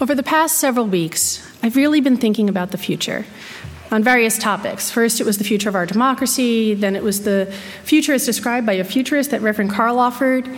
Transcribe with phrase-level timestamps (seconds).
[0.00, 3.26] Over the past several weeks, I've really been thinking about the future
[3.90, 4.92] on various topics.
[4.92, 7.52] First, it was the future of our democracy, then, it was the
[7.82, 10.48] future as described by a futurist that Reverend Carl offered,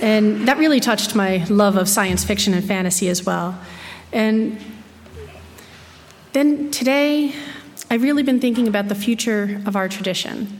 [0.00, 3.60] and that really touched my love of science fiction and fantasy as well.
[4.12, 4.58] And
[6.32, 7.34] then today,
[7.90, 10.59] I've really been thinking about the future of our tradition.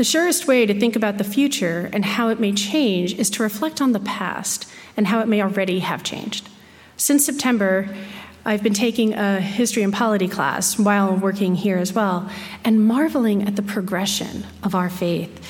[0.00, 3.42] The surest way to think about the future and how it may change is to
[3.42, 4.66] reflect on the past
[4.96, 6.48] and how it may already have changed.
[6.96, 7.94] Since September,
[8.42, 12.30] I've been taking a history and polity class while working here as well,
[12.64, 15.46] and marveling at the progression of our faith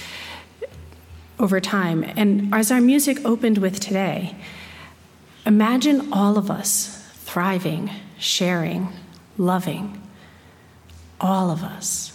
[1.39, 2.03] over time.
[2.17, 4.35] And as our music opened with today,
[5.47, 7.89] imagine all of us thriving,
[8.19, 8.89] sharing,
[9.39, 10.03] loving.
[11.21, 12.10] All of us.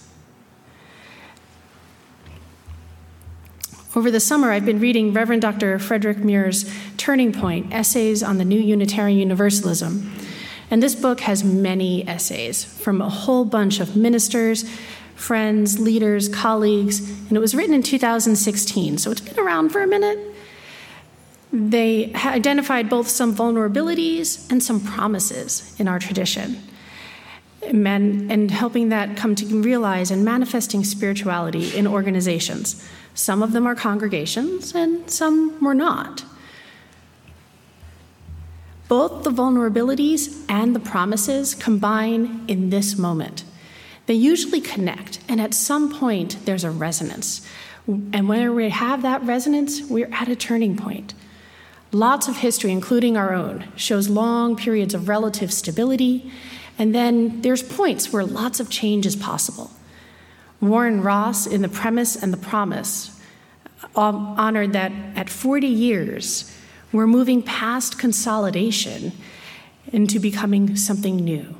[3.95, 5.77] Over the summer, I've been reading Reverend Dr.
[5.77, 10.11] Fredric Muir's Turning Point Essays on the New Unitarian Universalism.
[10.69, 14.69] And this book has many essays from a whole bunch of ministers,
[15.15, 19.87] friends, leaders, colleagues, and it was written in 2016, so it's been around for a
[19.87, 20.19] minute.
[21.53, 26.61] They identified both some vulnerabilities and some promises in our tradition.
[27.61, 33.75] And helping that come to realize and manifesting spirituality in organizations some of them are
[33.75, 36.23] congregations, and some were not.
[38.87, 43.43] Both the vulnerabilities and the promises combine in this moment.
[44.05, 47.47] They usually connect, and at some point, there's a resonance.
[47.87, 51.15] And when we have that resonance, we're at a turning point.
[51.91, 56.31] Lots of history, including our own, shows long periods of relative stability,
[56.77, 59.71] and then there's points where lots of change is possible.
[60.61, 63.19] Warren Ross, in The Premise and the Promise,
[63.95, 66.55] um, honored that at 40 years,
[66.91, 69.11] we're moving past consolidation
[69.91, 71.55] into becoming something new.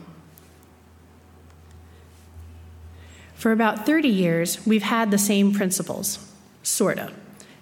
[3.36, 6.18] For about 30 years, we've had the same principles,
[6.64, 7.14] sort of.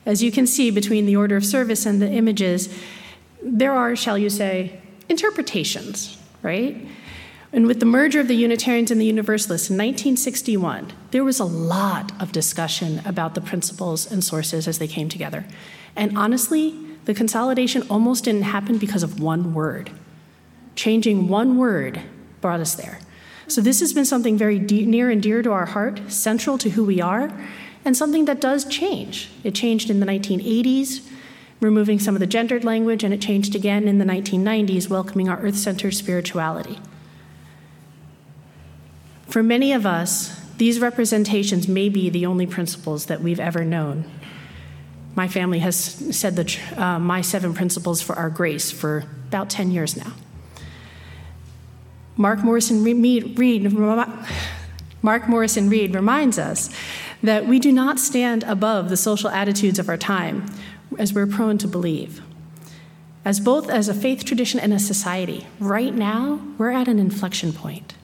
[0.05, 2.73] As you can see between the order of service and the images,
[3.41, 4.79] there are, shall you say,
[5.09, 6.87] interpretations, right?
[7.53, 11.45] And with the merger of the Unitarians and the Universalists in 1961, there was a
[11.45, 15.45] lot of discussion about the principles and sources as they came together.
[15.95, 16.75] And honestly,
[17.05, 19.91] the consolidation almost didn't happen because of one word.
[20.75, 22.01] Changing one word
[22.41, 22.99] brought us there.
[23.47, 26.71] So, this has been something very de- near and dear to our heart, central to
[26.71, 27.31] who we are,
[27.85, 29.29] and something that does change.
[29.43, 31.07] It changed in the 1980s,
[31.59, 35.39] removing some of the gendered language, and it changed again in the 1990s, welcoming our
[35.39, 36.79] earth centered spirituality.
[39.33, 44.05] For many of us, these representations may be the only principles that we've ever known.
[45.15, 45.75] My family has
[46.15, 50.13] said the, uh, my seven principles for our grace for about 10 years now.
[52.15, 53.73] Mark Morrison Reed, Reed,
[55.01, 56.69] Mark Morrison Reed reminds us
[57.23, 60.45] that we do not stand above the social attitudes of our time,
[60.99, 62.21] as we're prone to believe.
[63.25, 67.51] As both as a faith tradition and a society, right now we're at an inflection
[67.51, 67.95] point.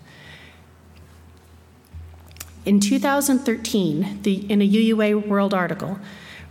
[2.69, 5.97] In 2013, the, in a UUA World article,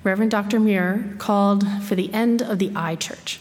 [0.02, 0.58] Reverend Dr.
[0.58, 3.38] Muir called for the end of the I church,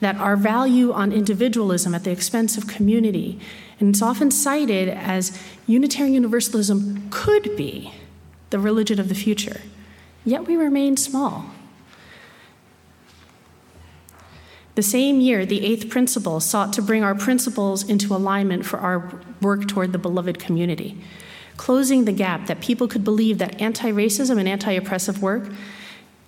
[0.00, 3.38] that our value on individualism at the expense of community,
[3.78, 7.94] and it's often cited as Unitarian Universalism could be
[8.50, 9.60] the religion of the future,
[10.24, 11.44] yet we remain small.
[14.74, 19.22] The same year, the eighth principle sought to bring our principles into alignment for our
[19.40, 21.00] work toward the beloved community
[21.58, 25.50] closing the gap that people could believe that anti racism and anti oppressive work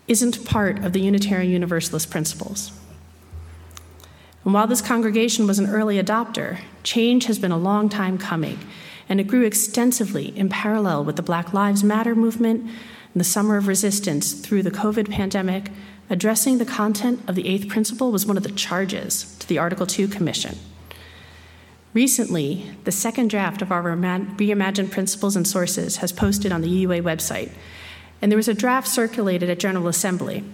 [0.06, 2.72] isn't part of the Unitarian Universalist principles.
[4.44, 8.58] And while this congregation was an early adopter, change has been a long time coming,
[9.08, 13.56] and it grew extensively in parallel with the Black Lives Matter movement and the Summer
[13.56, 15.70] of Resistance through the COVID pandemic.
[16.08, 19.86] Addressing the content of the eighth principle was one of the charges to the Article
[19.86, 20.58] 2 Commission.
[21.92, 27.02] Recently, the second draft of our reimagined principles and sources has posted on the UUA
[27.02, 27.50] website,
[28.22, 30.44] and there was a draft circulated at General Assembly.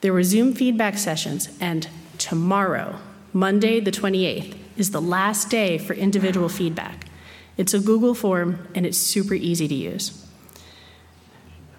[0.00, 2.98] There were Zoom feedback sessions, and tomorrow,
[3.34, 7.06] Monday the 28th, is the last day for individual feedback.
[7.58, 10.24] It's a Google form, and it's super easy to use.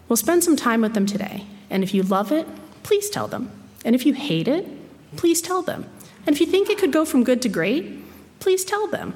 [0.07, 2.47] We'll spend some time with them today, and if you love it,
[2.83, 3.51] please tell them.
[3.83, 4.67] And if you hate it,
[5.15, 5.89] please tell them.
[6.27, 7.99] And if you think it could go from good to great,
[8.39, 9.13] Please tell them.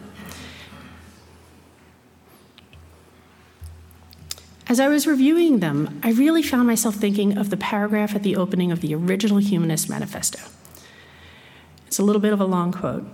[4.68, 8.36] As I was reviewing them, I really found myself thinking of the paragraph at the
[8.36, 10.40] opening of the original Humanist Manifesto.
[11.86, 13.06] It's a little bit of a long quote.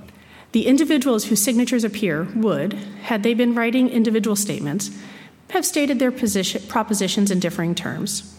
[0.52, 2.74] The individuals whose signatures appear would,
[3.04, 4.90] had they been writing individual statements,
[5.50, 8.36] have stated their position, propositions in differing terms.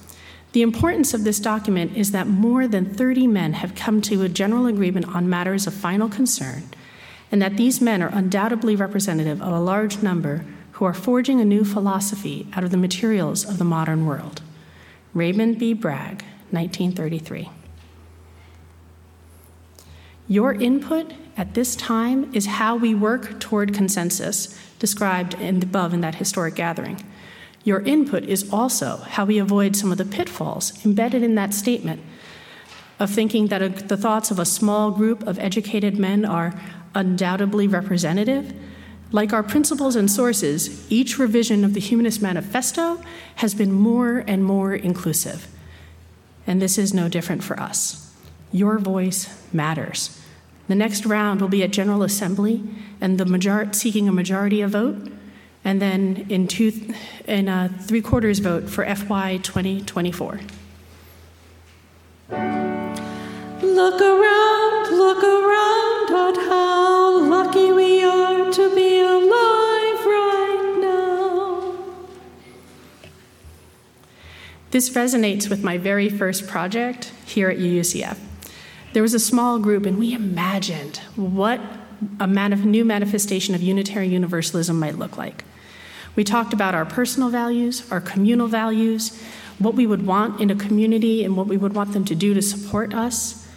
[0.52, 4.28] The importance of this document is that more than 30 men have come to a
[4.28, 6.64] general agreement on matters of final concern,
[7.30, 11.44] and that these men are undoubtedly representative of a large number who are forging a
[11.44, 14.42] new philosophy out of the materials of the modern world.
[15.12, 15.72] Raymond B.
[15.72, 17.50] Bragg, 1933.
[20.26, 26.00] Your input at this time is how we work toward consensus, described in above in
[26.02, 27.04] that historic gathering.
[27.64, 32.00] Your input is also how we avoid some of the pitfalls embedded in that statement
[32.98, 36.60] of thinking that a, the thoughts of a small group of educated men are
[36.94, 38.52] undoubtedly representative.
[39.12, 43.02] Like our principles and sources, each revision of the Humanist Manifesto
[43.36, 45.48] has been more and more inclusive.
[46.46, 48.14] And this is no different for us.
[48.52, 50.20] Your voice matters.
[50.68, 52.62] The next round will be at General Assembly,
[53.00, 55.10] and the major- seeking a majority of vote,
[55.64, 56.94] and then in, two,
[57.26, 60.40] in a three quarters vote for FY 2024.
[63.62, 66.79] Look around, look around at how
[74.70, 78.16] This resonates with my very first project here at UUCF.
[78.92, 81.60] There was a small group, and we imagined what
[82.20, 85.44] a manif- new manifestation of Unitarian Universalism might look like.
[86.14, 89.20] We talked about our personal values, our communal values,
[89.58, 92.32] what we would want in a community, and what we would want them to do
[92.34, 93.48] to support us.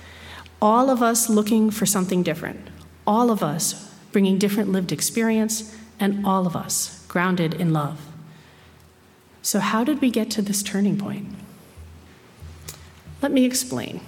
[0.62, 2.60] All of us looking for something different,
[3.06, 8.13] all of us bringing different lived experience, and all of us grounded in love.
[9.44, 11.28] So, how did we get to this turning point?
[13.22, 14.00] Let me explain.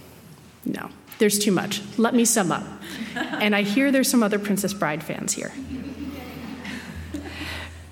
[0.64, 0.90] No,
[1.20, 1.82] there's too much.
[1.98, 2.64] Let me sum up.
[3.16, 5.52] And I hear there's some other Princess Bride fans here.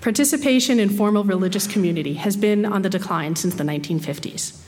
[0.00, 4.62] Participation in formal religious community has been on the decline since the 1950s.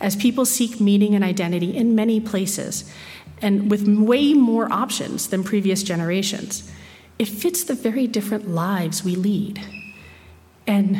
[0.00, 2.92] As people seek meaning and identity in many places,
[3.40, 6.70] and with way more options than previous generations,
[7.18, 9.60] it fits the very different lives we lead.
[10.66, 10.98] And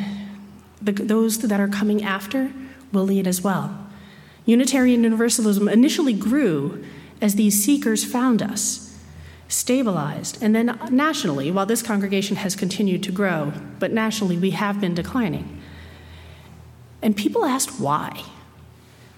[0.83, 2.53] the, those that are coming after
[2.93, 3.87] will lead as well.
[4.45, 6.85] Unitarian Universalism initially grew
[7.21, 8.99] as these seekers found us,
[9.49, 14.81] stabilized, and then nationally, while this congregation has continued to grow, but nationally we have
[14.81, 15.61] been declining.
[17.01, 18.25] And people asked why.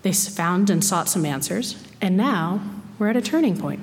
[0.03, 2.61] They found and sought some answers, and now
[2.99, 3.81] we're at a turning point.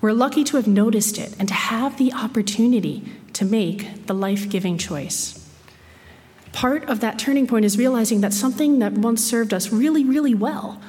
[0.00, 3.04] We're lucky to have noticed it and to have the opportunity
[3.34, 5.39] to make the life giving choice.
[6.52, 10.34] Part of that turning point is realizing that something that once served us really, really
[10.34, 10.80] well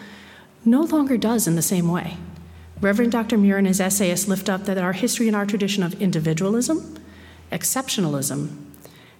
[0.66, 2.18] no longer does in the same way.
[2.80, 3.38] Reverend Dr.
[3.38, 7.00] Muir and his essayists lift up that our history and our tradition of individualism,
[7.52, 8.58] exceptionalism,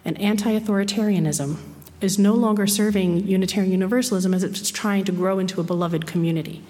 [0.04, 1.58] and anti authoritarianism
[2.02, 6.64] is no longer serving Unitarian Universalism as it's trying to grow into a beloved community.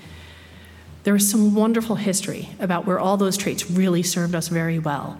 [1.03, 5.19] There is some wonderful history about where all those traits really served us very well,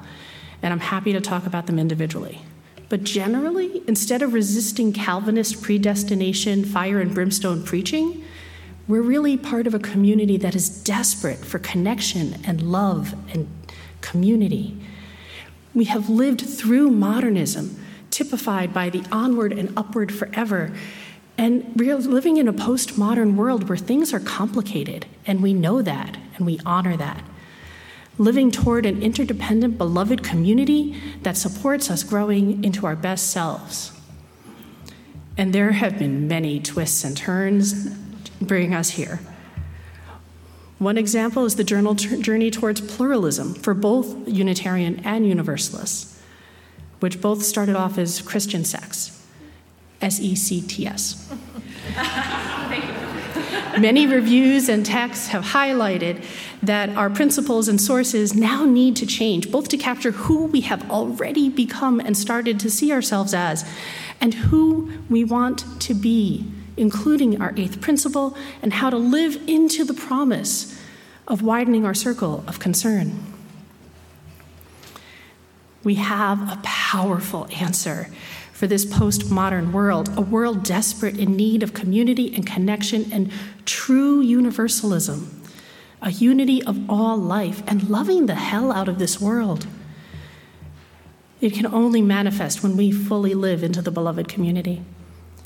[0.62, 2.42] and I'm happy to talk about them individually.
[2.92, 8.22] But generally, instead of resisting Calvinist predestination, fire and brimstone preaching,
[8.86, 13.48] we're really part of a community that is desperate for connection and love and
[14.02, 14.78] community.
[15.74, 20.74] We have lived through modernism, typified by the onward and upward forever.
[21.38, 26.18] And we're living in a postmodern world where things are complicated, and we know that,
[26.36, 27.24] and we honor that.
[28.18, 33.92] Living toward an interdependent, beloved community that supports us growing into our best selves.
[35.38, 37.90] And there have been many twists and turns
[38.42, 39.20] bringing us here.
[40.78, 46.20] One example is the journey towards pluralism for both Unitarian and Universalists,
[47.00, 49.24] which both started off as Christian sects,
[50.02, 51.32] S E C T S.
[53.80, 56.24] Many reviews and texts have highlighted
[56.62, 60.90] that our principles and sources now need to change, both to capture who we have
[60.92, 63.66] already become and started to see ourselves as,
[64.20, 66.46] and who we want to be
[66.78, 70.80] including our eighth principle, and how to live into the promise
[71.28, 73.20] of widening our circle of concern.
[75.84, 78.08] We have a powerful answer
[78.62, 83.32] for this postmodern world, a world desperate in need of community and connection and
[83.66, 85.42] true universalism,
[86.00, 89.66] a unity of all life, and loving the hell out of this world.
[91.42, 94.84] It can only manifest when we fully live into the beloved community.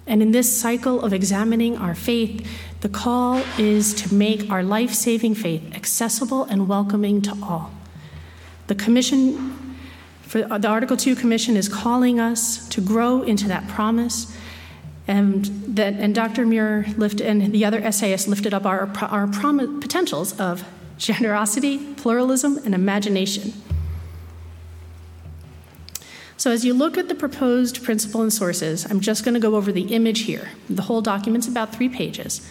[0.06, 2.46] And in this cycle of examining our faith,
[2.82, 7.72] the call is to make our life saving faith accessible and welcoming to all.
[8.68, 9.65] The commission,
[10.26, 14.36] for the Article 2 Commission, is calling us to grow into that promise.
[15.08, 16.46] And, that, and Dr.
[16.46, 20.64] Muir lift, and the other essayists lifted up our, our prom- potentials of
[20.98, 23.54] generosity, pluralism, and imagination.
[26.38, 29.56] So, as you look at the proposed principle and sources, I'm just going to go
[29.56, 30.50] over the image here.
[30.70, 32.48] The whole document's about three pages.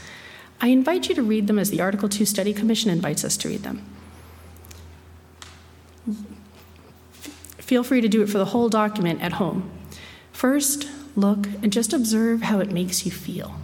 [0.60, 3.48] I invite you to read them as the Article 2 Study Commission invites us to
[3.48, 3.84] read them.
[7.64, 9.70] Feel free to do it for the whole document at home.
[10.32, 13.54] First, look and just observe how it makes you feel.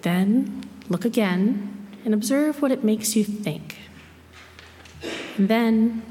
[0.00, 3.76] Then, look again and observe what it makes you think.
[5.38, 6.02] Then,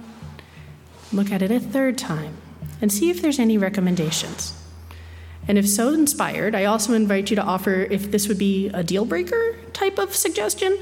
[1.12, 2.38] look at it a third time
[2.80, 4.54] and see if there's any recommendations.
[5.48, 8.84] And if so inspired, I also invite you to offer if this would be a
[8.84, 10.78] deal breaker type of suggestion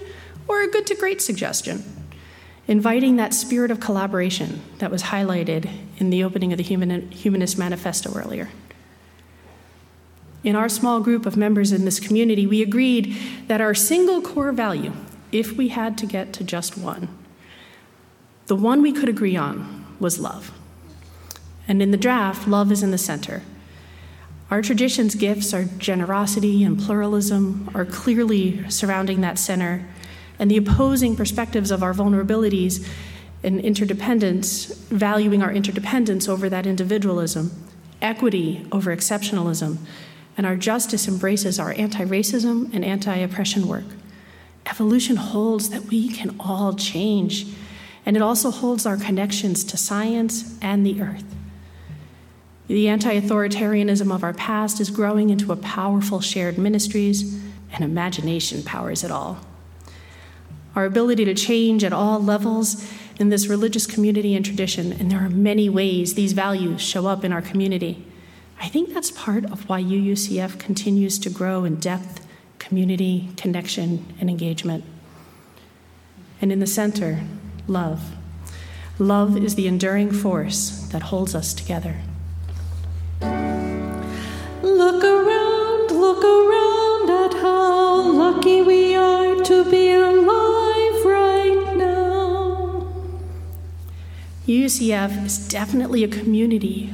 [0.50, 2.03] or a good to great suggestion,
[2.68, 8.14] inviting that spirit of collaboration that was highlighted in the opening of the Humanist Manifesto
[8.16, 8.50] earlier.
[10.44, 13.16] In our small group of members in this community, we agreed
[13.48, 14.94] that our single core value,
[15.32, 17.08] if we had to get to just one,
[18.48, 20.52] the one we could agree on was love.
[21.66, 23.42] And in the draft, love is in the center.
[24.52, 29.88] Our tradition's gifts our generosity and pluralism are clearly surrounding that center,
[30.44, 32.86] and the opposing perspectives of our vulnerabilities
[33.44, 37.50] and interdependence, valuing our interdependence over that individualism,
[38.02, 39.78] equity over exceptionalism,
[40.36, 43.86] and our justice embraces our anti racism and anti oppression work.
[44.66, 47.48] Evolution holds that we can all change,
[48.06, 51.24] and it also holds our connections to science and the earth.
[52.68, 58.62] The anti authoritarianism of our past is growing into a powerful shared ministries, and imagination
[58.62, 59.40] powers it all.
[60.76, 62.90] Our ability to change at all levels
[63.20, 67.24] in this religious community and tradition, and there are many ways these values show up
[67.24, 68.06] in our community.
[68.60, 72.26] I think that's part of why UUCF continues to grow in depth,
[72.58, 74.84] community, connection, and engagement.
[76.42, 77.22] And in the center,
[77.68, 78.16] love.
[78.98, 81.98] Love is the enduring force that holds us together.
[83.22, 90.33] Look around, look around at how lucky we are to be alive
[94.48, 96.94] UCF is definitely a community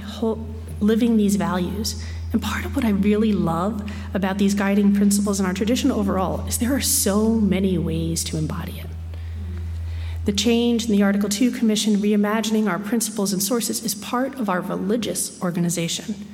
[0.79, 2.03] living these values.
[2.31, 6.45] And part of what I really love about these guiding principles in our tradition overall
[6.45, 8.85] is there are so many ways to embody it.
[10.25, 14.47] The change in the Article 2 Commission reimagining our principles and sources is part of
[14.47, 16.27] our religious organization.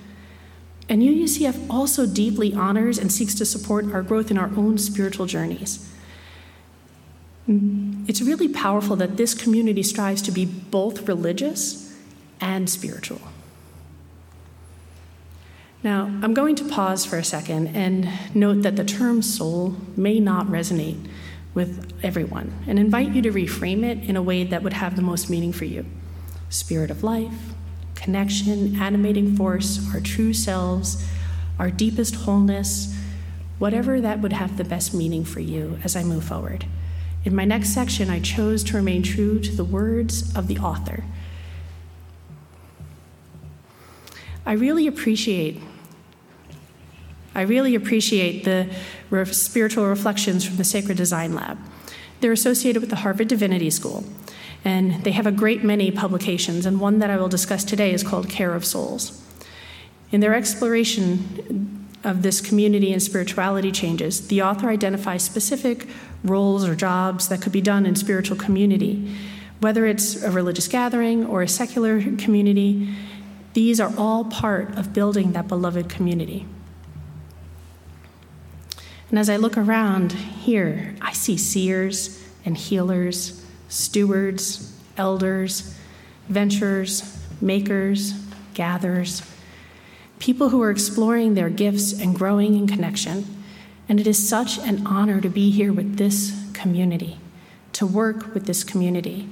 [0.89, 5.27] And UUCF also deeply honors and seeks to support our growth in our own spiritual
[5.27, 5.89] journeys.
[8.07, 11.95] It's really powerful that this community strives to be both religious
[12.39, 13.21] and spiritual.
[15.83, 20.19] Now, I'm going to pause for a second and note that the term soul may
[20.19, 21.07] not resonate
[21.53, 25.01] with everyone and invite you to reframe it in a way that would have the
[25.01, 25.85] most meaning for you.
[26.49, 27.53] Spirit of life,
[27.93, 31.07] connection, animating force, our true selves,
[31.59, 32.95] our deepest wholeness,
[33.57, 36.65] whatever that would have the best meaning for you as I move forward.
[37.25, 41.03] In my next section, I chose to remain true to the words of the author.
[44.45, 45.59] I really appreciate
[47.33, 48.69] I really appreciate the
[49.09, 51.57] re- spiritual reflections from the Sacred Design Lab.
[52.21, 54.05] They're associated with the Harvard Divinity School,
[54.63, 58.03] and they have a great many publications, and one that I will discuss today is
[58.03, 59.21] called Care of Souls.
[60.13, 61.74] In their exploration
[62.05, 65.87] of this community and spirituality changes, the author identifies specific
[66.23, 69.13] roles or jobs that could be done in spiritual community.
[69.59, 72.93] Whether it's a religious gathering or a secular community,
[73.53, 76.45] these are all part of building that beloved community.
[79.09, 85.77] And as I look around here, I see seers and healers, stewards, elders,
[86.27, 88.13] venturers, makers,
[88.53, 89.21] gatherers,
[90.19, 93.25] people who are exploring their gifts and growing in connection.
[93.87, 97.19] And it is such an honor to be here with this community,
[97.73, 99.27] to work with this community.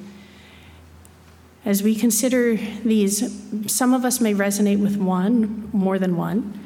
[1.66, 6.60] As we consider these, some of us may resonate with one, more than one.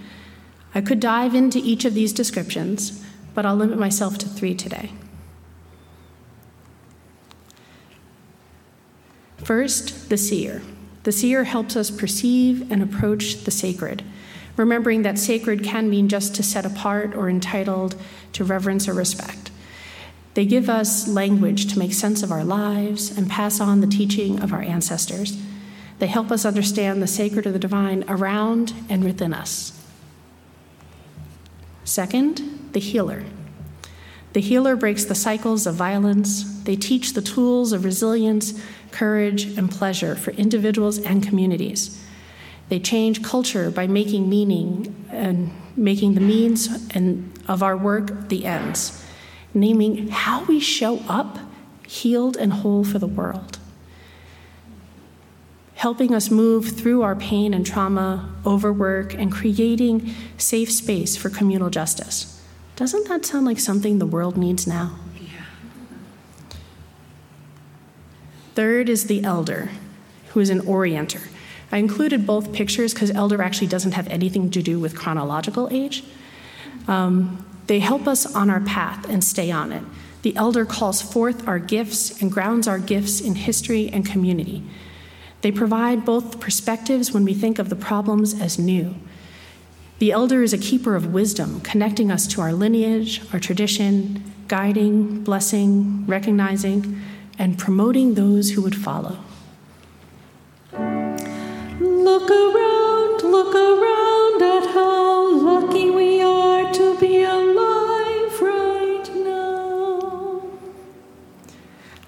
[0.73, 4.91] I could dive into each of these descriptions, but I'll limit myself to three today.
[9.37, 10.61] First, the seer.
[11.07, 14.03] The seer helps us perceive and approach the sacred,
[14.57, 17.95] remembering that sacred can mean just to set apart or entitled
[18.33, 19.49] to reverence or respect.
[20.33, 24.41] They give us language to make sense of our lives and pass on the teaching
[24.41, 25.41] of our ancestors.
[25.99, 29.81] They help us understand the sacred or the divine around and within us.
[31.85, 33.23] Second, the healer.
[34.37, 36.61] The healer breaks the cycles of violence.
[36.61, 38.53] They teach the tools of resilience,
[38.91, 41.99] courage, and pleasure for individuals and communities.
[42.69, 48.45] They change culture by making meaning and making the means and of our work the
[48.45, 49.03] ends,
[49.55, 51.39] naming how we show up
[51.87, 53.57] healed and whole for the world.
[55.73, 61.71] Helping us move through our pain and trauma, overwork, and creating safe space for communal
[61.71, 62.36] justice.
[62.77, 64.99] Doesn't that sound like something the world needs now?
[65.19, 65.29] Yeah.
[68.53, 69.71] Third is the elder,
[70.29, 71.27] who is an orienter.
[71.71, 76.03] I included both pictures because elder actually doesn't have anything to do with chronological age.
[76.87, 79.83] Um, they help us on our path and stay on it.
[80.21, 84.63] The elder calls forth our gifts and grounds our gifts in history and community.
[85.41, 88.95] They provide both perspectives when we think of the problems as new.
[89.99, 95.23] The elder is a keeper of wisdom, connecting us to our lineage, our tradition, guiding,
[95.23, 97.01] blessing, recognizing,
[97.39, 99.17] and promoting those who would follow.
[100.71, 110.43] Look around, look around at how lucky we are to be alive right now.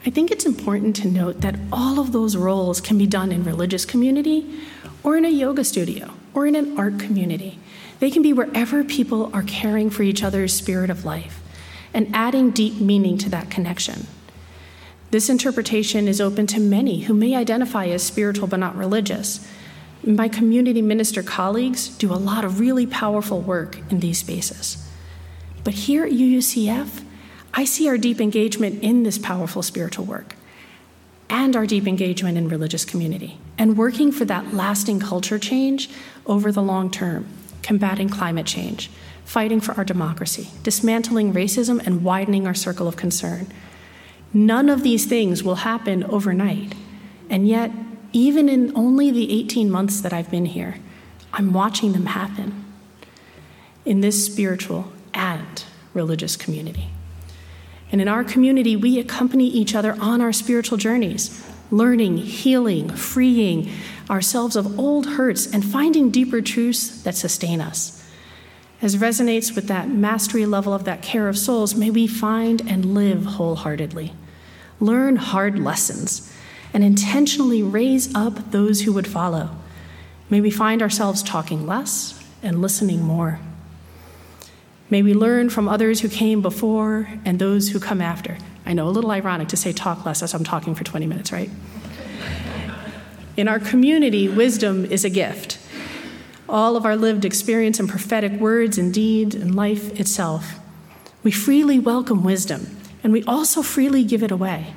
[0.05, 3.43] I think it's important to note that all of those roles can be done in
[3.43, 4.59] religious community
[5.01, 7.58] or in a yoga studio or in an art community.
[7.99, 11.41] They can be wherever people are caring for each other's spirit of life
[11.93, 14.07] and adding deep meaning to that connection.
[15.11, 19.45] This interpretation is open to many who may identify as spiritual but not religious.
[20.03, 24.87] My community minister colleagues do a lot of really powerful work in these spaces.
[25.63, 27.03] But here at UUCF,
[27.53, 30.35] I see our deep engagement in this powerful spiritual work
[31.29, 35.89] and our deep engagement in religious community and working for that lasting culture change
[36.25, 37.27] over the long term,
[37.69, 38.89] combating climate change,
[39.23, 43.45] fighting for our democracy, dismantling racism, and widening our circle of concern.
[44.33, 46.73] None of these things will happen overnight.
[47.29, 47.69] And yet,
[48.11, 50.77] even in only the 18 months that I've been here,
[51.31, 52.65] I'm watching them happen
[53.85, 56.89] in this spiritual and religious community.
[57.91, 63.69] And in our community, we accompany each other on our spiritual journeys, learning, healing, freeing
[64.09, 67.95] ourselves of old hurts, and finding deeper truths that sustain us.
[68.81, 72.93] As resonates with that mastery level of that care of souls, may we find and
[72.93, 74.13] live wholeheartedly,
[74.79, 76.33] learn hard lessons,
[76.73, 79.51] and intentionally raise up those who would follow.
[80.29, 83.39] May we find ourselves talking less and listening more.
[84.89, 88.37] May we learn from others who came before and those who come after.
[88.69, 91.31] I know, a little ironic to say talk less as I'm talking for 20 minutes,
[91.31, 91.49] right?
[93.35, 95.57] In our community, wisdom is a gift.
[96.47, 100.59] All of our lived experience and prophetic words and deeds and life itself.
[101.23, 104.75] We freely welcome wisdom, and we also freely give it away.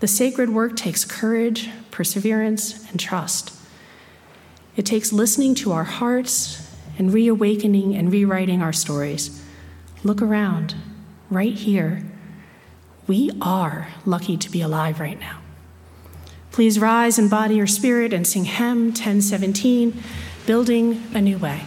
[0.00, 3.54] The sacred work takes courage, perseverance, and trust.
[4.76, 9.42] It takes listening to our hearts and reawakening and rewriting our stories.
[10.04, 10.74] Look around,
[11.30, 12.02] right here.
[13.10, 15.40] We are lucky to be alive right now.
[16.52, 20.00] Please rise in body or spirit and sing hymn 1017,
[20.46, 21.62] Building a New Way.